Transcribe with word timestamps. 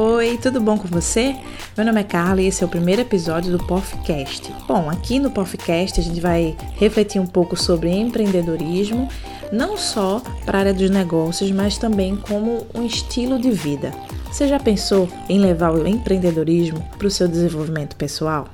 Oi, 0.00 0.38
tudo 0.40 0.60
bom 0.60 0.78
com 0.78 0.86
você? 0.86 1.34
Meu 1.76 1.84
nome 1.84 2.00
é 2.00 2.04
Carla 2.04 2.40
e 2.40 2.46
esse 2.46 2.62
é 2.62 2.66
o 2.66 2.70
primeiro 2.70 3.02
episódio 3.02 3.50
do 3.50 3.66
POFcast. 3.66 4.54
Bom, 4.68 4.88
aqui 4.88 5.18
no 5.18 5.28
POFcast 5.28 5.98
a 5.98 6.02
gente 6.04 6.20
vai 6.20 6.56
refletir 6.76 7.20
um 7.20 7.26
pouco 7.26 7.56
sobre 7.56 7.90
empreendedorismo, 7.90 9.08
não 9.50 9.76
só 9.76 10.22
para 10.46 10.58
a 10.58 10.60
área 10.60 10.72
dos 10.72 10.88
negócios, 10.88 11.50
mas 11.50 11.78
também 11.78 12.14
como 12.14 12.64
um 12.72 12.86
estilo 12.86 13.40
de 13.40 13.50
vida. 13.50 13.92
Você 14.30 14.46
já 14.46 14.60
pensou 14.60 15.08
em 15.28 15.40
levar 15.40 15.72
o 15.72 15.84
empreendedorismo 15.84 16.80
para 16.96 17.08
o 17.08 17.10
seu 17.10 17.26
desenvolvimento 17.26 17.96
pessoal? 17.96 18.46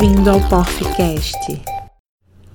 Bem-vindo 0.00 0.30
ao 0.30 0.40
Porficast. 0.48 1.60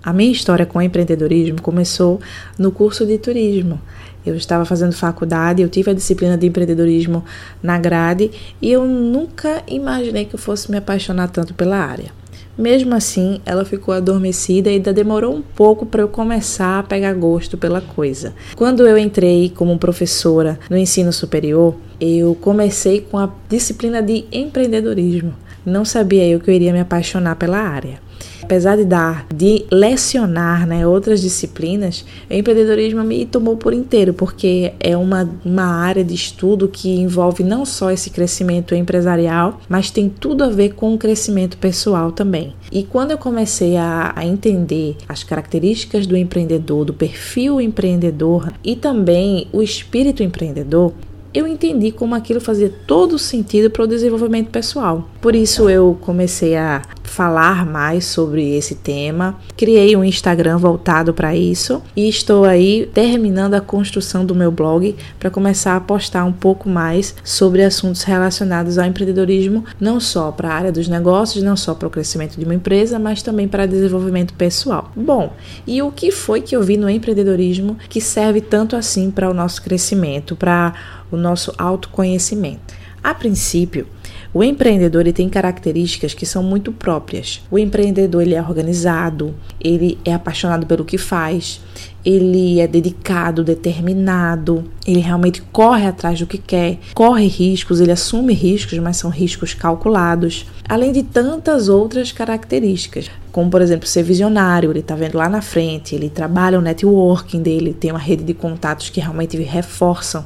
A 0.03 0.11
minha 0.11 0.31
história 0.31 0.65
com 0.65 0.79
o 0.79 0.81
empreendedorismo 0.81 1.61
começou 1.61 2.19
no 2.57 2.71
curso 2.71 3.05
de 3.05 3.19
turismo. 3.19 3.79
Eu 4.25 4.35
estava 4.35 4.65
fazendo 4.65 4.93
faculdade, 4.93 5.61
eu 5.61 5.69
tive 5.69 5.91
a 5.91 5.93
disciplina 5.93 6.35
de 6.39 6.47
empreendedorismo 6.47 7.23
na 7.61 7.77
grade 7.77 8.31
e 8.59 8.71
eu 8.71 8.83
nunca 8.87 9.61
imaginei 9.67 10.25
que 10.25 10.33
eu 10.33 10.39
fosse 10.39 10.71
me 10.71 10.77
apaixonar 10.77 11.27
tanto 11.27 11.53
pela 11.53 11.77
área. 11.77 12.11
Mesmo 12.57 12.95
assim, 12.95 13.39
ela 13.45 13.63
ficou 13.63 13.93
adormecida 13.93 14.71
e 14.71 14.77
ainda 14.77 14.91
demorou 14.91 15.35
um 15.35 15.43
pouco 15.43 15.85
para 15.85 16.01
eu 16.01 16.07
começar 16.07 16.79
a 16.79 16.83
pegar 16.83 17.13
gosto 17.13 17.59
pela 17.59 17.79
coisa. 17.79 18.33
Quando 18.55 18.87
eu 18.87 18.97
entrei 18.97 19.49
como 19.49 19.77
professora 19.77 20.57
no 20.67 20.77
ensino 20.77 21.13
superior, 21.13 21.75
eu 22.01 22.33
comecei 22.33 23.01
com 23.01 23.19
a 23.19 23.29
disciplina 23.47 24.01
de 24.01 24.25
empreendedorismo. 24.31 25.44
Não 25.65 25.83
sabia 25.83 26.27
eu 26.27 26.39
que 26.39 26.49
eu 26.49 26.53
iria 26.53 26.71
me 26.71 26.79
apaixonar 26.79 27.35
pela 27.35 27.57
área. 27.57 27.99
Apesar 28.45 28.77
de 28.77 28.85
dar, 28.85 29.25
de 29.33 29.65
lecionar 29.71 30.67
né, 30.67 30.85
outras 30.85 31.19
disciplinas, 31.19 32.05
o 32.29 32.33
empreendedorismo 32.33 33.03
me 33.03 33.25
tomou 33.25 33.57
por 33.57 33.73
inteiro, 33.73 34.13
porque 34.13 34.71
é 34.79 34.95
uma, 34.95 35.27
uma 35.43 35.65
área 35.65 36.03
de 36.03 36.13
estudo 36.13 36.67
que 36.67 36.89
envolve 36.89 37.43
não 37.43 37.65
só 37.65 37.89
esse 37.89 38.11
crescimento 38.11 38.75
empresarial, 38.75 39.59
mas 39.67 39.89
tem 39.89 40.07
tudo 40.07 40.43
a 40.43 40.49
ver 40.49 40.75
com 40.75 40.93
o 40.93 40.97
crescimento 40.97 41.57
pessoal 41.57 42.11
também. 42.11 42.53
E 42.71 42.83
quando 42.83 43.11
eu 43.11 43.17
comecei 43.17 43.77
a, 43.77 44.13
a 44.15 44.23
entender 44.23 44.95
as 45.09 45.23
características 45.23 46.05
do 46.05 46.15
empreendedor, 46.15 46.85
do 46.85 46.93
perfil 46.93 47.59
empreendedor 47.59 48.53
e 48.63 48.75
também 48.75 49.47
o 49.51 49.63
espírito 49.63 50.21
empreendedor, 50.21 50.93
eu 51.35 51.45
entendi 51.45 51.91
como 51.91 52.15
aquilo 52.15 52.39
fazia 52.39 52.71
todo 52.87 53.19
sentido 53.19 53.69
para 53.69 53.83
o 53.83 53.87
desenvolvimento 53.87 54.49
pessoal. 54.49 55.09
Por 55.21 55.35
isso 55.35 55.69
eu 55.69 55.97
comecei 55.99 56.55
a 56.55 56.81
falar 57.05 57.65
mais 57.65 58.05
sobre 58.05 58.55
esse 58.55 58.75
tema, 58.75 59.37
criei 59.55 59.95
um 59.95 60.03
Instagram 60.03 60.57
voltado 60.57 61.13
para 61.13 61.35
isso 61.35 61.81
e 61.95 62.07
estou 62.07 62.45
aí 62.45 62.89
terminando 62.93 63.53
a 63.53 63.61
construção 63.61 64.25
do 64.25 64.35
meu 64.35 64.51
blog 64.51 64.95
para 65.19 65.29
começar 65.29 65.75
a 65.75 65.79
postar 65.79 66.25
um 66.25 66.33
pouco 66.33 66.69
mais 66.69 67.15
sobre 67.23 67.63
assuntos 67.63 68.03
relacionados 68.03 68.77
ao 68.77 68.85
empreendedorismo, 68.85 69.63
não 69.79 69.99
só 69.99 70.31
para 70.31 70.49
a 70.49 70.53
área 70.53 70.71
dos 70.71 70.87
negócios, 70.87 71.43
não 71.43 71.55
só 71.55 71.73
para 71.73 71.87
o 71.87 71.91
crescimento 71.91 72.37
de 72.37 72.45
uma 72.45 72.55
empresa, 72.55 72.99
mas 72.99 73.21
também 73.21 73.47
para 73.47 73.65
desenvolvimento 73.65 74.33
pessoal. 74.33 74.91
Bom, 74.95 75.33
e 75.65 75.81
o 75.81 75.91
que 75.91 76.11
foi 76.11 76.41
que 76.41 76.55
eu 76.55 76.63
vi 76.63 76.77
no 76.77 76.89
empreendedorismo 76.89 77.77
que 77.89 78.01
serve 78.01 78.41
tanto 78.41 78.75
assim 78.75 79.11
para 79.11 79.29
o 79.29 79.33
nosso 79.33 79.61
crescimento, 79.61 80.35
para 80.35 80.73
o 81.11 81.17
nosso 81.17 81.53
autoconhecimento. 81.57 82.73
A 83.03 83.13
princípio, 83.13 83.87
o 84.35 84.43
empreendedor 84.43 84.99
ele 84.99 85.13
tem 85.13 85.29
características 85.29 86.13
que 86.13 86.25
são 86.25 86.43
muito 86.43 86.69
próprias. 86.73 87.41
O 87.49 87.57
empreendedor 87.57 88.21
ele 88.21 88.35
é 88.35 88.41
organizado, 88.41 89.33
ele 89.61 89.97
é 90.03 90.13
apaixonado 90.13 90.65
pelo 90.65 90.83
que 90.83 90.97
faz, 90.97 91.61
ele 92.05 92.59
é 92.59 92.67
dedicado, 92.67 93.43
determinado, 93.43 94.63
ele 94.85 94.99
realmente 94.99 95.41
corre 95.51 95.87
atrás 95.87 96.19
do 96.19 96.27
que 96.27 96.37
quer, 96.37 96.77
corre 96.93 97.25
riscos, 97.25 97.81
ele 97.81 97.91
assume 97.91 98.33
riscos, 98.33 98.77
mas 98.77 98.97
são 98.97 99.09
riscos 99.09 99.55
calculados, 99.55 100.45
além 100.69 100.91
de 100.91 101.01
tantas 101.01 101.67
outras 101.67 102.11
características, 102.11 103.09
como 103.31 103.49
por 103.49 103.61
exemplo 103.61 103.87
ser 103.87 104.03
visionário, 104.03 104.71
ele 104.71 104.79
está 104.79 104.95
vendo 104.95 105.17
lá 105.17 105.27
na 105.27 105.41
frente, 105.41 105.95
ele 105.95 106.09
trabalha 106.09 106.59
o 106.59 106.61
networking 106.61 107.41
dele, 107.41 107.73
tem 107.73 107.91
uma 107.91 107.99
rede 107.99 108.23
de 108.23 108.33
contatos 108.33 108.89
que 108.89 109.01
realmente 109.01 109.35
reforçam 109.41 110.25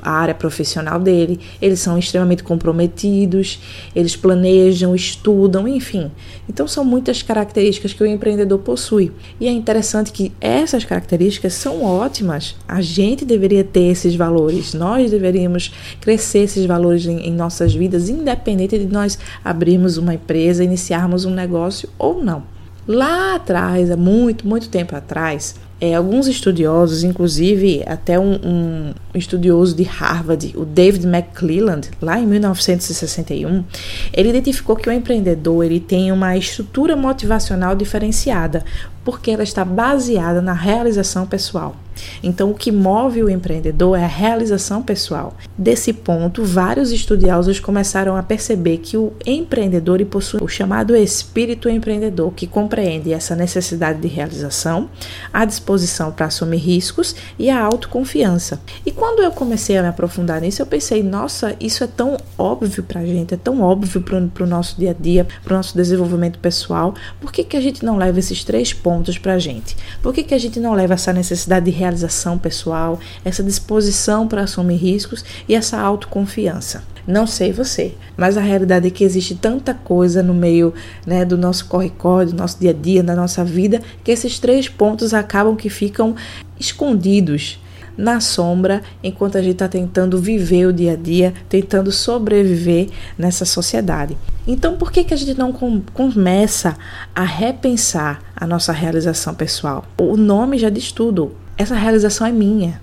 a 0.00 0.10
área 0.10 0.34
profissional 0.34 0.98
dele, 0.98 1.40
eles 1.60 1.80
são 1.80 1.98
extremamente 1.98 2.42
comprometidos, 2.42 3.60
eles 3.94 4.14
planejam, 4.14 4.94
estudam, 4.94 5.66
enfim. 5.66 6.10
Então 6.48 6.68
são 6.68 6.84
muitas 6.84 7.22
características 7.22 7.92
que 7.92 8.02
o 8.02 8.06
empreendedor 8.06 8.58
possui. 8.60 9.12
E 9.40 9.48
é 9.48 9.50
interessante 9.50 10.12
que 10.12 10.32
essas 10.40 10.84
características 10.84 11.01
são 11.50 11.82
ótimas. 11.82 12.56
A 12.66 12.80
gente 12.80 13.24
deveria 13.24 13.64
ter 13.64 13.90
esses 13.90 14.14
valores, 14.14 14.74
nós 14.74 15.10
deveríamos 15.10 15.72
crescer 16.00 16.40
esses 16.40 16.64
valores 16.66 17.06
em, 17.06 17.18
em 17.20 17.32
nossas 17.32 17.74
vidas, 17.74 18.08
independente 18.08 18.78
de 18.78 18.86
nós 18.86 19.18
abrirmos 19.44 19.96
uma 19.96 20.14
empresa, 20.14 20.64
iniciarmos 20.64 21.24
um 21.24 21.30
negócio 21.30 21.88
ou 21.98 22.22
não. 22.22 22.44
Lá 22.86 23.36
atrás, 23.36 23.90
há 23.90 23.96
muito, 23.96 24.46
muito 24.46 24.68
tempo 24.68 24.96
atrás, 24.96 25.54
é, 25.82 25.96
alguns 25.96 26.28
estudiosos, 26.28 27.02
inclusive 27.02 27.82
até 27.88 28.16
um, 28.16 28.34
um, 28.34 28.94
estudioso 29.12 29.74
de 29.74 29.82
Harvard, 29.82 30.54
o 30.56 30.64
David 30.64 31.08
McClelland, 31.08 31.90
lá 32.00 32.20
em 32.20 32.24
1961, 32.24 33.64
ele 34.12 34.28
identificou 34.28 34.76
que 34.76 34.88
o 34.88 34.92
empreendedor 34.92 35.64
ele 35.64 35.80
tem 35.80 36.12
uma 36.12 36.36
estrutura 36.36 36.94
motivacional 36.94 37.74
diferenciada, 37.74 38.64
porque 39.04 39.32
ela 39.32 39.42
está 39.42 39.64
baseada 39.64 40.40
na 40.40 40.52
realização 40.52 41.26
pessoal. 41.26 41.74
Então, 42.22 42.50
o 42.50 42.54
que 42.54 42.72
move 42.72 43.22
o 43.22 43.28
empreendedor 43.28 43.98
é 43.98 44.04
a 44.04 44.08
realização 44.08 44.82
pessoal. 44.82 45.36
Desse 45.58 45.92
ponto, 45.92 46.44
vários 46.44 46.90
estudiosos 46.90 47.60
começaram 47.60 48.16
a 48.16 48.22
perceber 48.22 48.78
que 48.78 48.96
o 48.96 49.12
empreendedor 49.26 50.02
possui 50.06 50.42
o 50.42 50.48
chamado 50.48 50.96
espírito 50.96 51.68
empreendedor, 51.68 52.32
que 52.32 52.46
compreende 52.46 53.12
essa 53.12 53.36
necessidade 53.36 54.00
de 54.00 54.08
realização, 54.08 54.88
a 55.32 55.44
disposição 55.44 55.71
para 56.12 56.26
assumir 56.26 56.58
riscos 56.58 57.14
e 57.38 57.50
a 57.50 57.60
autoconfiança. 57.60 58.60
E 58.84 58.90
quando 58.90 59.22
eu 59.22 59.30
comecei 59.30 59.76
a 59.76 59.82
me 59.82 59.88
aprofundar 59.88 60.40
nisso, 60.40 60.62
eu 60.62 60.66
pensei: 60.66 61.02
nossa, 61.02 61.56
isso 61.60 61.84
é 61.84 61.86
tão 61.86 62.16
óbvio 62.36 62.82
para 62.82 63.00
a 63.00 63.06
gente, 63.06 63.34
é 63.34 63.36
tão 63.36 63.60
óbvio 63.62 64.00
para 64.02 64.44
o 64.44 64.46
nosso 64.46 64.78
dia 64.78 64.90
a 64.90 64.94
dia, 64.94 65.26
para 65.42 65.54
o 65.54 65.56
nosso 65.56 65.76
desenvolvimento 65.76 66.38
pessoal. 66.38 66.94
Por 67.20 67.32
que, 67.32 67.44
que 67.44 67.56
a 67.56 67.60
gente 67.60 67.84
não 67.84 67.96
leva 67.96 68.18
esses 68.18 68.44
três 68.44 68.72
pontos 68.72 69.18
para 69.18 69.34
a 69.34 69.38
gente? 69.38 69.76
Por 70.02 70.12
que, 70.12 70.22
que 70.22 70.34
a 70.34 70.38
gente 70.38 70.58
não 70.60 70.74
leva 70.74 70.94
essa 70.94 71.12
necessidade 71.12 71.66
de 71.66 71.70
realização 71.70 72.38
pessoal, 72.38 72.98
essa 73.24 73.42
disposição 73.42 74.26
para 74.28 74.42
assumir 74.42 74.76
riscos 74.76 75.24
e 75.48 75.54
essa 75.54 75.78
autoconfiança. 75.78 76.82
Não 77.06 77.26
sei 77.26 77.52
você, 77.52 77.94
mas 78.16 78.36
a 78.36 78.40
realidade 78.40 78.86
é 78.86 78.90
que 78.90 79.02
existe 79.02 79.34
tanta 79.34 79.74
coisa 79.74 80.22
no 80.22 80.32
meio 80.32 80.72
né, 81.06 81.24
do 81.24 81.36
nosso 81.36 81.66
corre-corre, 81.66 82.26
do 82.26 82.36
nosso 82.36 82.60
dia 82.60 82.70
a 82.70 82.74
dia, 82.74 83.02
da 83.02 83.16
nossa 83.16 83.44
vida, 83.44 83.80
que 84.04 84.10
esses 84.10 84.38
três 84.38 84.68
pontos 84.68 85.12
acabam 85.12 85.56
que 85.56 85.68
ficam 85.68 86.14
escondidos 86.58 87.58
na 87.96 88.20
sombra 88.20 88.82
enquanto 89.02 89.36
a 89.36 89.42
gente 89.42 89.54
está 89.54 89.68
tentando 89.68 90.18
viver 90.18 90.66
o 90.66 90.72
dia 90.72 90.92
a 90.92 90.96
dia, 90.96 91.34
tentando 91.48 91.90
sobreviver 91.92 92.88
nessa 93.18 93.44
sociedade. 93.44 94.16
Então, 94.46 94.76
por 94.76 94.90
que, 94.90 95.04
que 95.04 95.14
a 95.14 95.16
gente 95.16 95.38
não 95.38 95.52
com, 95.52 95.80
começa 95.92 96.76
a 97.14 97.24
repensar 97.24 98.22
a 98.34 98.46
nossa 98.46 98.72
realização 98.72 99.34
pessoal? 99.34 99.84
O 99.98 100.16
nome 100.16 100.58
já 100.58 100.70
diz 100.70 100.90
tudo: 100.90 101.36
essa 101.56 101.74
realização 101.74 102.26
é 102.26 102.32
minha. 102.32 102.80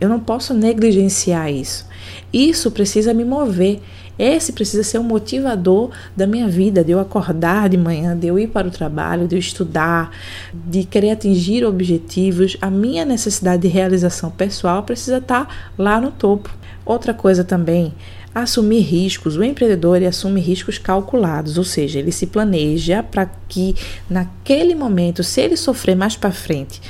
Eu 0.00 0.08
não 0.08 0.18
posso 0.18 0.54
negligenciar 0.54 1.52
isso. 1.52 1.86
Isso 2.32 2.70
precisa 2.70 3.14
me 3.14 3.24
mover. 3.24 3.80
Esse 4.18 4.52
precisa 4.52 4.84
ser 4.84 4.98
o 4.98 5.00
um 5.00 5.04
motivador 5.04 5.90
da 6.16 6.26
minha 6.26 6.48
vida, 6.48 6.84
de 6.84 6.92
eu 6.92 7.00
acordar 7.00 7.68
de 7.68 7.76
manhã, 7.76 8.16
de 8.16 8.28
eu 8.28 8.38
ir 8.38 8.48
para 8.48 8.68
o 8.68 8.70
trabalho, 8.70 9.26
de 9.26 9.34
eu 9.34 9.38
estudar, 9.38 10.10
de 10.52 10.84
querer 10.84 11.10
atingir 11.10 11.64
objetivos. 11.64 12.56
A 12.60 12.70
minha 12.70 13.04
necessidade 13.04 13.62
de 13.62 13.68
realização 13.68 14.30
pessoal 14.30 14.84
precisa 14.84 15.18
estar 15.18 15.72
lá 15.76 16.00
no 16.00 16.12
topo. 16.12 16.48
Outra 16.86 17.12
coisa 17.12 17.42
também, 17.42 17.92
assumir 18.34 18.80
riscos. 18.80 19.36
O 19.36 19.44
empreendedor 19.44 20.02
assume 20.02 20.40
riscos 20.40 20.76
calculados, 20.76 21.56
ou 21.56 21.64
seja, 21.64 21.98
ele 21.98 22.12
se 22.12 22.26
planeja 22.26 23.02
para 23.02 23.26
que 23.48 23.74
naquele 24.10 24.74
momento, 24.74 25.22
se 25.22 25.40
ele 25.40 25.56
sofrer 25.56 25.96
mais 25.96 26.16
para 26.16 26.32
frente, 26.32 26.80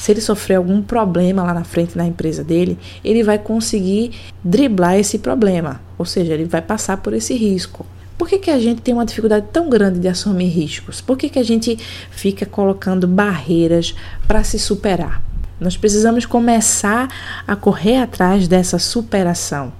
se 0.00 0.10
ele 0.10 0.22
sofrer 0.22 0.54
algum 0.54 0.80
problema 0.80 1.42
lá 1.42 1.52
na 1.52 1.62
frente 1.62 1.94
na 1.94 2.06
empresa 2.06 2.42
dele, 2.42 2.78
ele 3.04 3.22
vai 3.22 3.38
conseguir 3.38 4.12
driblar 4.42 4.96
esse 4.96 5.18
problema, 5.18 5.78
ou 5.98 6.06
seja, 6.06 6.32
ele 6.32 6.46
vai 6.46 6.62
passar 6.62 6.96
por 6.96 7.12
esse 7.12 7.34
risco. 7.34 7.84
Por 8.16 8.26
que, 8.26 8.38
que 8.38 8.50
a 8.50 8.58
gente 8.58 8.80
tem 8.80 8.94
uma 8.94 9.04
dificuldade 9.04 9.48
tão 9.52 9.68
grande 9.68 9.98
de 9.98 10.08
assumir 10.08 10.48
riscos? 10.48 11.02
Por 11.02 11.18
que, 11.18 11.28
que 11.28 11.38
a 11.38 11.42
gente 11.42 11.76
fica 12.10 12.46
colocando 12.46 13.06
barreiras 13.06 13.94
para 14.26 14.42
se 14.42 14.58
superar? 14.58 15.22
Nós 15.60 15.76
precisamos 15.76 16.24
começar 16.24 17.06
a 17.46 17.54
correr 17.54 17.98
atrás 17.98 18.48
dessa 18.48 18.78
superação. 18.78 19.70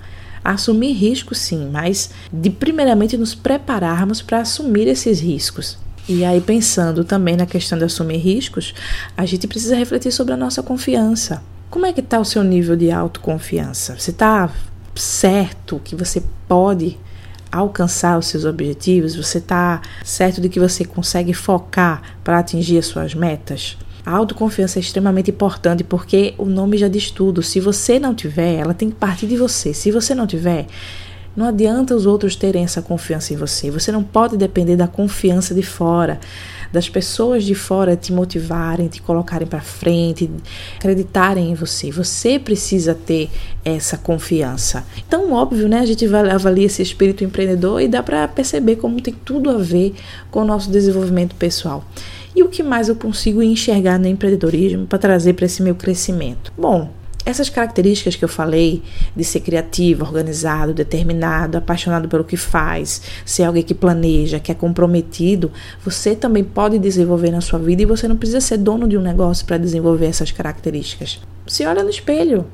assumir 0.44 0.92
riscos 0.92 1.38
sim, 1.38 1.70
mas 1.72 2.10
de 2.30 2.50
primeiramente 2.50 3.16
nos 3.16 3.34
prepararmos 3.34 4.20
para 4.20 4.40
assumir 4.40 4.86
esses 4.86 5.18
riscos. 5.18 5.78
E 6.12 6.24
aí, 6.24 6.40
pensando 6.40 7.04
também 7.04 7.36
na 7.36 7.46
questão 7.46 7.78
de 7.78 7.84
assumir 7.84 8.16
riscos, 8.16 8.74
a 9.16 9.24
gente 9.24 9.46
precisa 9.46 9.76
refletir 9.76 10.10
sobre 10.10 10.34
a 10.34 10.36
nossa 10.36 10.60
confiança. 10.60 11.40
Como 11.70 11.86
é 11.86 11.92
que 11.92 12.00
está 12.00 12.18
o 12.18 12.24
seu 12.24 12.42
nível 12.42 12.74
de 12.74 12.90
autoconfiança? 12.90 13.96
Você 13.96 14.10
está 14.10 14.50
certo 14.96 15.80
que 15.84 15.94
você 15.94 16.20
pode 16.48 16.98
alcançar 17.52 18.18
os 18.18 18.26
seus 18.26 18.44
objetivos? 18.44 19.14
Você 19.14 19.38
está 19.38 19.82
certo 20.02 20.40
de 20.40 20.48
que 20.48 20.58
você 20.58 20.84
consegue 20.84 21.32
focar 21.32 22.02
para 22.24 22.40
atingir 22.40 22.78
as 22.78 22.86
suas 22.86 23.14
metas? 23.14 23.78
A 24.04 24.10
autoconfiança 24.10 24.80
é 24.80 24.82
extremamente 24.82 25.30
importante 25.30 25.84
porque 25.84 26.34
o 26.36 26.44
nome 26.44 26.76
já 26.76 26.88
diz 26.88 27.12
tudo. 27.12 27.40
Se 27.40 27.60
você 27.60 28.00
não 28.00 28.16
tiver, 28.16 28.54
ela 28.56 28.74
tem 28.74 28.90
que 28.90 28.96
partir 28.96 29.28
de 29.28 29.36
você. 29.36 29.72
Se 29.72 29.92
você 29.92 30.12
não 30.12 30.26
tiver, 30.26 30.66
não 31.40 31.46
adianta 31.46 31.96
os 31.96 32.04
outros 32.04 32.36
terem 32.36 32.64
essa 32.64 32.82
confiança 32.82 33.32
em 33.32 33.36
você. 33.36 33.70
Você 33.70 33.90
não 33.90 34.02
pode 34.02 34.36
depender 34.36 34.76
da 34.76 34.86
confiança 34.86 35.54
de 35.54 35.62
fora, 35.62 36.20
das 36.70 36.86
pessoas 36.86 37.44
de 37.44 37.54
fora 37.54 37.96
te 37.96 38.12
motivarem, 38.12 38.88
te 38.88 39.00
colocarem 39.00 39.48
para 39.48 39.62
frente, 39.62 40.30
acreditarem 40.76 41.50
em 41.50 41.54
você. 41.54 41.90
Você 41.90 42.38
precisa 42.38 42.94
ter 42.94 43.30
essa 43.64 43.96
confiança. 43.96 44.84
Então, 44.98 45.32
óbvio, 45.32 45.66
né? 45.66 45.78
A 45.78 45.86
gente 45.86 46.04
avalia 46.14 46.66
esse 46.66 46.82
espírito 46.82 47.24
empreendedor 47.24 47.80
e 47.80 47.88
dá 47.88 48.02
para 48.02 48.28
perceber 48.28 48.76
como 48.76 49.00
tem 49.00 49.14
tudo 49.24 49.48
a 49.48 49.56
ver 49.56 49.94
com 50.30 50.42
o 50.42 50.44
nosso 50.44 50.70
desenvolvimento 50.70 51.34
pessoal. 51.36 51.82
E 52.36 52.42
o 52.42 52.48
que 52.48 52.62
mais 52.62 52.90
eu 52.90 52.96
consigo 52.96 53.42
enxergar 53.42 53.98
no 53.98 54.06
empreendedorismo 54.06 54.86
para 54.86 54.98
trazer 54.98 55.32
para 55.32 55.46
esse 55.46 55.62
meu 55.62 55.74
crescimento? 55.74 56.52
Bom, 56.56 56.99
essas 57.24 57.48
características 57.48 58.16
que 58.16 58.24
eu 58.24 58.28
falei, 58.28 58.82
de 59.14 59.24
ser 59.24 59.40
criativo, 59.40 60.04
organizado, 60.04 60.72
determinado, 60.72 61.58
apaixonado 61.58 62.08
pelo 62.08 62.24
que 62.24 62.36
faz, 62.36 63.02
ser 63.24 63.44
alguém 63.44 63.62
que 63.62 63.74
planeja, 63.74 64.40
que 64.40 64.50
é 64.50 64.54
comprometido, 64.54 65.50
você 65.84 66.14
também 66.14 66.42
pode 66.44 66.78
desenvolver 66.78 67.30
na 67.30 67.40
sua 67.40 67.58
vida 67.58 67.82
e 67.82 67.86
você 67.86 68.08
não 68.08 68.16
precisa 68.16 68.40
ser 68.40 68.58
dono 68.58 68.88
de 68.88 68.96
um 68.96 69.02
negócio 69.02 69.44
para 69.46 69.58
desenvolver 69.58 70.06
essas 70.06 70.30
características. 70.30 71.20
Se 71.46 71.64
olha 71.66 71.82
no 71.82 71.90
espelho, 71.90 72.46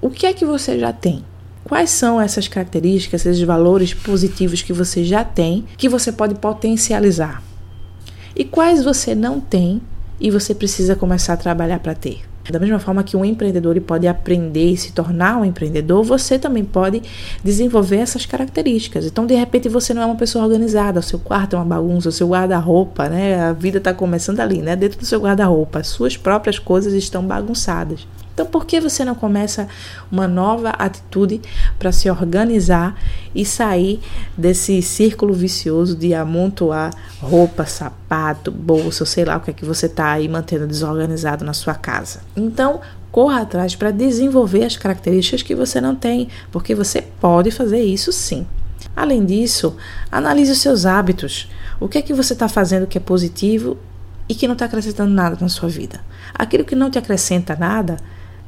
o 0.00 0.10
que 0.10 0.26
é 0.26 0.32
que 0.32 0.44
você 0.44 0.78
já 0.78 0.92
tem? 0.92 1.24
Quais 1.64 1.90
são 1.90 2.20
essas 2.20 2.48
características, 2.48 3.24
esses 3.26 3.42
valores 3.42 3.94
positivos 3.94 4.62
que 4.62 4.72
você 4.72 5.04
já 5.04 5.24
tem, 5.24 5.64
que 5.76 5.88
você 5.88 6.10
pode 6.10 6.34
potencializar? 6.34 7.42
e 8.34 8.44
quais 8.44 8.82
você 8.82 9.14
não 9.14 9.40
tem 9.40 9.82
e 10.18 10.30
você 10.30 10.54
precisa 10.54 10.96
começar 10.96 11.34
a 11.34 11.36
trabalhar 11.36 11.78
para 11.80 11.94
ter. 11.94 12.29
Da 12.48 12.58
mesma 12.58 12.78
forma 12.78 13.02
que 13.02 13.16
um 13.16 13.24
empreendedor 13.24 13.78
pode 13.80 14.08
aprender 14.08 14.72
e 14.72 14.76
se 14.76 14.92
tornar 14.92 15.36
um 15.36 15.44
empreendedor, 15.44 16.02
você 16.02 16.38
também 16.38 16.64
pode 16.64 17.02
desenvolver 17.44 17.96
essas 17.96 18.24
características. 18.24 19.06
Então, 19.06 19.26
de 19.26 19.34
repente, 19.34 19.68
você 19.68 19.92
não 19.92 20.02
é 20.02 20.06
uma 20.06 20.16
pessoa 20.16 20.44
organizada, 20.44 21.00
o 21.00 21.02
seu 21.02 21.18
quarto 21.18 21.54
é 21.54 21.58
uma 21.58 21.64
bagunça, 21.64 22.08
o 22.08 22.12
seu 22.12 22.28
guarda-roupa, 22.28 23.08
né? 23.08 23.40
A 23.40 23.52
vida 23.52 23.78
está 23.78 23.92
começando 23.92 24.40
ali, 24.40 24.62
né? 24.62 24.74
Dentro 24.74 24.98
do 24.98 25.04
seu 25.04 25.20
guarda-roupa, 25.20 25.80
as 25.80 25.88
suas 25.88 26.16
próprias 26.16 26.58
coisas 26.58 26.94
estão 26.94 27.22
bagunçadas. 27.24 28.06
Então, 28.40 28.50
por 28.50 28.64
que 28.64 28.80
você 28.80 29.04
não 29.04 29.14
começa 29.14 29.68
uma 30.10 30.26
nova 30.26 30.70
atitude 30.70 31.42
para 31.78 31.92
se 31.92 32.08
organizar 32.08 32.98
e 33.34 33.44
sair 33.44 34.00
desse 34.34 34.80
círculo 34.80 35.34
vicioso 35.34 35.94
de 35.94 36.14
amontoar 36.14 36.90
roupa, 37.20 37.66
sapato, 37.66 38.50
bolsa, 38.50 39.04
sei 39.04 39.26
lá 39.26 39.36
o 39.36 39.40
que 39.40 39.50
é 39.50 39.52
que 39.52 39.66
você 39.66 39.84
está 39.84 40.12
aí 40.12 40.26
mantendo 40.26 40.66
desorganizado 40.66 41.44
na 41.44 41.52
sua 41.52 41.74
casa? 41.74 42.20
Então, 42.34 42.80
corra 43.12 43.42
atrás 43.42 43.76
para 43.76 43.90
desenvolver 43.90 44.64
as 44.64 44.74
características 44.74 45.42
que 45.42 45.54
você 45.54 45.78
não 45.78 45.94
tem, 45.94 46.28
porque 46.50 46.74
você 46.74 47.02
pode 47.20 47.50
fazer 47.50 47.82
isso 47.82 48.10
sim. 48.10 48.46
Além 48.96 49.22
disso, 49.22 49.76
analise 50.10 50.52
os 50.52 50.62
seus 50.62 50.86
hábitos. 50.86 51.46
O 51.78 51.86
que 51.86 51.98
é 51.98 52.02
que 52.02 52.14
você 52.14 52.32
está 52.32 52.48
fazendo 52.48 52.86
que 52.86 52.96
é 52.96 53.02
positivo 53.02 53.76
e 54.26 54.34
que 54.34 54.46
não 54.46 54.54
está 54.54 54.64
acrescentando 54.64 55.12
nada 55.12 55.36
na 55.38 55.50
sua 55.50 55.68
vida? 55.68 56.00
Aquilo 56.32 56.64
que 56.64 56.74
não 56.74 56.88
te 56.90 56.98
acrescenta 56.98 57.54
nada, 57.54 57.98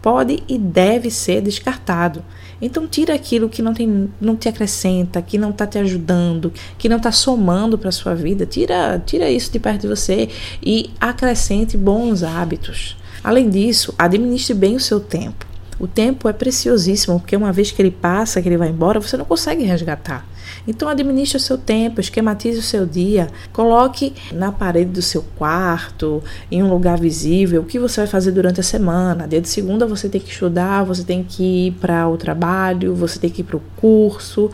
pode 0.03 0.43
e 0.49 0.59
deve 0.59 1.11
ser 1.11 1.41
descartado. 1.41 2.23
Então 2.61 2.87
tira 2.87 3.15
aquilo 3.15 3.49
que 3.49 3.63
não, 3.63 3.73
tem, 3.73 4.11
não 4.21 4.37
te 4.37 4.49
acrescenta, 4.49 5.23
que 5.23 5.39
não 5.39 5.51
está 5.51 5.67
te 5.67 5.79
ajudando, 5.79 6.53
que 6.77 6.89
não 6.89 6.99
está 6.99 7.11
somando 7.11 7.79
para 7.79 7.89
a 7.89 7.93
sua 7.93 8.15
vida. 8.15 8.45
Tira, 8.45 9.03
tira 9.05 9.31
isso 9.31 9.51
de 9.51 9.59
perto 9.59 9.83
de 9.83 9.89
você 9.89 10.29
e 10.63 10.91
acrescente 11.01 11.77
bons 11.77 12.23
hábitos. 12.23 12.97
Além 13.23 13.49
disso, 13.49 13.95
administre 13.99 14.55
bem 14.55 14.77
o 14.77 14.81
seu 14.81 15.01
tempo. 15.01 15.47
O 15.79 15.87
tempo 15.87 16.29
é 16.29 16.33
preciosíssimo, 16.33 17.19
porque 17.19 17.37
uma 17.37 17.53
vez 17.53 17.73
que 17.73 17.83
ele 17.83 17.91
passa, 17.91 18.41
que 18.41 18.49
ele 18.49 18.57
vai 18.57 18.69
embora, 18.69 19.01
você 19.01 19.17
não 19.17 19.25
consegue 19.25 19.65
resgatar. 19.65 20.25
Então 20.67 20.89
administre 20.89 21.37
o 21.37 21.41
seu 21.41 21.59
tempo, 21.59 22.01
esquematize 22.01 22.59
o 22.59 22.63
seu 22.63 22.87
dia, 22.87 23.29
coloque 23.53 24.13
na 24.33 24.53
parede 24.53 24.91
do 24.91 25.03
seu 25.03 25.25
quarto, 25.37 26.23
em 26.51 26.63
um 26.63 26.71
lugar 26.71 26.99
visível, 26.99 27.63
o 27.63 27.65
que 27.65 27.79
você 27.79 28.03
vai 28.03 28.07
fazer 28.09 28.33
durante 28.33 28.61
a 28.61 28.63
semana. 28.63 29.27
Dia 29.27 29.41
de 29.41 29.49
segunda 29.49 29.87
você 29.87 30.09
tem 30.09 30.21
que 30.21 30.31
estudar, 30.31 30.85
você 30.85 31.05
tem 31.05 31.23
que 31.23 31.69
ir 31.69 31.73
para 31.73 32.09
o 32.09 32.17
trabalho, 32.17 32.95
você 32.95 33.19
tem 33.19 33.31
que 33.31 33.41
ir 33.43 33.45
para 33.45 33.57
o 33.57 33.63
curso. 33.77 34.51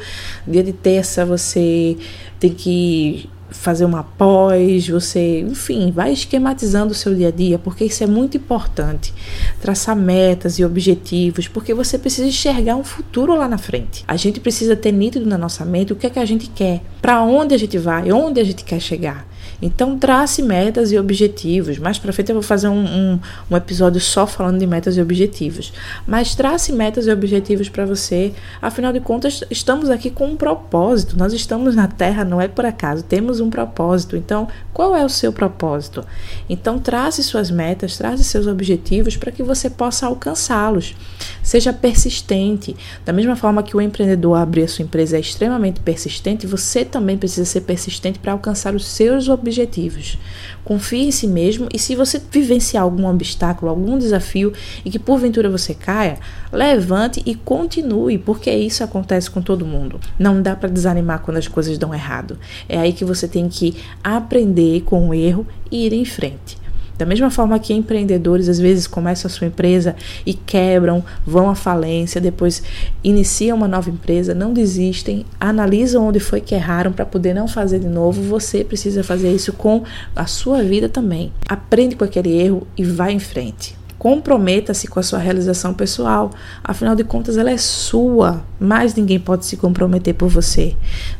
Dia 0.46 0.62
de 0.62 0.72
terça 0.72 1.24
você 1.24 1.96
tem 2.38 2.52
que 2.52 3.28
fazer 3.50 3.84
uma 3.84 4.02
pós, 4.02 4.88
você, 4.88 5.40
enfim, 5.40 5.90
vai 5.90 6.12
esquematizando 6.12 6.92
o 6.92 6.94
seu 6.94 7.14
dia 7.14 7.28
a 7.28 7.30
dia, 7.30 7.58
porque 7.58 7.84
isso 7.84 8.02
é 8.02 8.06
muito 8.06 8.36
importante. 8.36 9.12
Traçar 9.60 9.94
metas 9.94 10.58
e 10.58 10.64
objetivos, 10.64 11.48
porque 11.48 11.74
você 11.74 11.98
precisa 11.98 12.26
enxergar 12.26 12.76
um 12.76 12.84
futuro 12.84 13.36
lá 13.36 13.48
na 13.48 13.58
frente. 13.58 14.04
A 14.08 14.16
gente 14.16 14.40
precisa 14.40 14.74
ter 14.74 14.92
nítido 14.92 15.26
na 15.26 15.38
nossa 15.38 15.64
mente 15.64 15.92
o 15.92 15.96
que 15.96 16.06
é 16.06 16.10
que 16.10 16.18
a 16.18 16.24
gente 16.24 16.48
quer, 16.48 16.82
para 17.00 17.22
onde 17.22 17.54
a 17.54 17.58
gente 17.58 17.76
vai, 17.78 18.10
onde 18.10 18.40
a 18.40 18.44
gente 18.44 18.64
quer 18.64 18.80
chegar. 18.80 19.27
Então, 19.60 19.98
trace 19.98 20.40
metas 20.40 20.92
e 20.92 20.98
objetivos. 20.98 21.78
Mais 21.78 21.98
para 21.98 22.12
frente 22.12 22.30
eu 22.30 22.34
vou 22.34 22.42
fazer 22.42 22.68
um, 22.68 22.84
um, 22.84 23.20
um, 23.50 23.56
episódio 23.56 24.00
só 24.00 24.26
falando 24.26 24.58
de 24.58 24.66
metas 24.66 24.96
e 24.96 25.00
objetivos. 25.00 25.72
Mas 26.06 26.34
trace 26.34 26.72
metas 26.72 27.06
e 27.06 27.10
objetivos 27.10 27.68
para 27.68 27.84
você. 27.84 28.32
Afinal 28.62 28.92
de 28.92 29.00
contas, 29.00 29.42
estamos 29.50 29.90
aqui 29.90 30.10
com 30.10 30.26
um 30.26 30.36
propósito. 30.36 31.16
Nós 31.18 31.32
estamos 31.32 31.74
na 31.74 31.88
Terra, 31.88 32.24
não 32.24 32.40
é 32.40 32.46
por 32.46 32.64
acaso. 32.64 33.02
Temos 33.02 33.40
um 33.40 33.50
propósito. 33.50 34.16
Então, 34.16 34.46
qual 34.72 34.94
é 34.94 35.04
o 35.04 35.08
seu 35.08 35.32
propósito? 35.32 36.04
Então, 36.48 36.78
trace 36.78 37.22
suas 37.24 37.50
metas, 37.50 37.98
trace 37.98 38.22
seus 38.22 38.46
objetivos 38.46 39.16
para 39.16 39.32
que 39.32 39.42
você 39.42 39.68
possa 39.68 40.06
alcançá-los. 40.06 40.94
Seja 41.42 41.72
persistente. 41.72 42.76
Da 43.04 43.12
mesma 43.12 43.34
forma 43.34 43.62
que 43.62 43.76
o 43.76 43.80
empreendedor 43.80 44.36
abrir 44.36 44.62
a 44.62 44.68
sua 44.68 44.84
empresa 44.84 45.16
é 45.16 45.20
extremamente 45.20 45.80
persistente, 45.80 46.46
você 46.46 46.84
também 46.84 47.18
precisa 47.18 47.44
ser 47.44 47.62
persistente 47.62 48.20
para 48.20 48.32
alcançar 48.32 48.72
os 48.74 48.86
seus 48.86 49.28
objetivos 49.28 49.47
objetivos. 49.48 50.18
Confie 50.64 51.08
em 51.08 51.10
si 51.10 51.26
mesmo 51.26 51.68
e 51.72 51.78
se 51.78 51.96
você 51.96 52.20
vivenciar 52.30 52.82
algum 52.82 53.08
obstáculo, 53.08 53.70
algum 53.70 53.98
desafio 53.98 54.52
e 54.84 54.90
que 54.90 54.98
porventura 54.98 55.50
você 55.50 55.74
caia, 55.74 56.18
levante 56.52 57.22
e 57.24 57.34
continue, 57.34 58.18
porque 58.18 58.50
isso 58.50 58.84
acontece 58.84 59.30
com 59.30 59.40
todo 59.40 59.66
mundo. 59.66 59.98
Não 60.18 60.40
dá 60.40 60.54
para 60.54 60.68
desanimar 60.68 61.20
quando 61.20 61.38
as 61.38 61.48
coisas 61.48 61.78
dão 61.78 61.94
errado. 61.94 62.38
É 62.68 62.78
aí 62.78 62.92
que 62.92 63.04
você 63.04 63.26
tem 63.26 63.48
que 63.48 63.76
aprender 64.04 64.82
com 64.82 65.08
o 65.08 65.14
erro 65.14 65.46
e 65.70 65.86
ir 65.86 65.92
em 65.92 66.04
frente. 66.04 66.56
Da 66.98 67.06
mesma 67.06 67.30
forma 67.30 67.58
que 67.60 67.72
empreendedores 67.72 68.48
às 68.48 68.58
vezes 68.58 68.88
começam 68.88 69.28
a 69.28 69.32
sua 69.32 69.46
empresa 69.46 69.94
e 70.26 70.34
quebram, 70.34 71.04
vão 71.24 71.48
à 71.48 71.54
falência, 71.54 72.20
depois 72.20 72.60
iniciam 73.04 73.56
uma 73.56 73.68
nova 73.68 73.88
empresa, 73.88 74.34
não 74.34 74.52
desistem, 74.52 75.24
analisam 75.38 76.08
onde 76.08 76.18
foi 76.18 76.40
que 76.40 76.56
erraram 76.56 76.92
para 76.92 77.06
poder 77.06 77.32
não 77.34 77.46
fazer 77.46 77.78
de 77.78 77.88
novo, 77.88 78.20
você 78.22 78.64
precisa 78.64 79.04
fazer 79.04 79.32
isso 79.32 79.52
com 79.52 79.84
a 80.14 80.26
sua 80.26 80.62
vida 80.62 80.88
também. 80.88 81.32
Aprende 81.48 81.94
com 81.94 82.04
aquele 82.04 82.36
erro 82.36 82.66
e 82.76 82.82
vai 82.82 83.12
em 83.12 83.20
frente. 83.20 83.78
Comprometa-se 83.98 84.86
com 84.86 85.00
a 85.00 85.02
sua 85.02 85.18
realização 85.18 85.74
pessoal. 85.74 86.30
Afinal 86.62 86.94
de 86.94 87.02
contas, 87.02 87.36
ela 87.36 87.50
é 87.50 87.56
sua. 87.56 88.44
Mas 88.60 88.94
ninguém 88.94 89.18
pode 89.18 89.44
se 89.44 89.56
comprometer 89.56 90.14
por 90.14 90.28
você. 90.28 90.76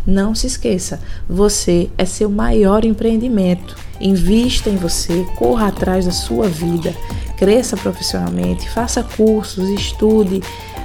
Não 0.06 0.32
se 0.32 0.47
esqueça, 0.47 1.00
você 1.28 1.90
é 1.99 2.04
seu 2.04 2.30
maior 2.30 2.85
empreendimento. 2.85 3.88
Invista 4.00 4.71
em 4.71 4.76
você, 4.76 5.26
corra 5.37 5.69
atrás 5.69 6.07
da 6.07 6.12
sua 6.12 6.49
vida, 6.49 6.95
cresça 7.37 7.76
profissionalmente, 7.76 8.69
faça 8.71 9.02
cursos, 9.02 9.69
estude, 9.71 10.43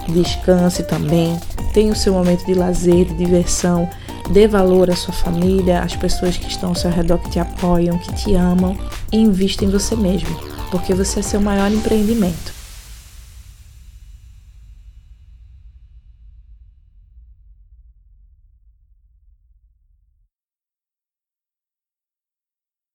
descanse 0.08 0.84
também. 0.84 1.39
Tenha 1.74 1.91
o 1.91 1.96
seu 1.96 2.13
momento 2.13 2.46
de 2.46 2.53
lazer, 2.53 3.05
de 3.05 3.13
diversão. 3.13 3.89
Dê 4.32 4.48
valor 4.48 4.89
à 4.89 4.96
sua 4.96 5.13
família, 5.13 5.82
às 5.82 5.96
pessoas 5.96 6.38
que 6.38 6.48
estão 6.48 6.70
ao 6.70 6.75
seu 6.75 6.89
redor, 6.89 7.17
que 7.17 7.32
te 7.32 7.39
apoiam, 7.39 7.98
que 7.98 8.13
te 8.13 8.34
amam. 8.36 8.77
E 9.12 9.17
invista 9.17 9.65
em 9.65 9.70
você 9.70 9.96
mesmo 9.96 10.53
porque 10.74 10.96
você 10.96 11.20
é 11.20 11.22
seu 11.22 11.39
maior 11.39 11.72
empreendimento. 11.72 12.52